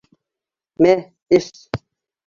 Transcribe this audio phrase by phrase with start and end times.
[0.85, 0.95] Мә,
[1.41, 1.53] эс!